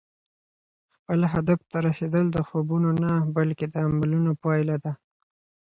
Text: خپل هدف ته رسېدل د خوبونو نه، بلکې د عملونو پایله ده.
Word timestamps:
خپل 0.95 1.19
هدف 1.33 1.59
ته 1.71 1.77
رسېدل 1.87 2.25
د 2.31 2.37
خوبونو 2.47 2.89
نه، 3.03 3.11
بلکې 3.35 3.65
د 3.69 3.75
عملونو 3.87 4.31
پایله 4.43 4.75
ده. 4.83 4.91